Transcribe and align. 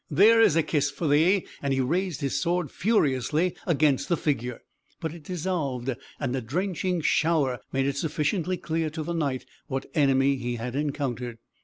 There 0.09 0.41
is 0.41 0.55
a 0.55 0.63
kiss 0.63 0.89
for 0.89 1.07
thee!" 1.07 1.45
And 1.61 1.75
he 1.75 1.79
raised 1.79 2.21
his 2.21 2.41
sword 2.41 2.71
furiously 2.71 3.53
against 3.67 4.09
the 4.09 4.17
figure. 4.17 4.61
But 4.99 5.13
it 5.13 5.23
dissolved, 5.25 5.95
and 6.19 6.35
a 6.35 6.41
drenching 6.41 7.01
shower 7.01 7.59
made 7.71 7.85
it 7.85 7.97
sufficiently 7.97 8.57
clear 8.57 8.89
to 8.89 9.03
the 9.03 9.13
Knight 9.13 9.45
what 9.67 9.85
enemy 9.93 10.37
he 10.37 10.55
had 10.55 10.75
encountered. 10.75 11.37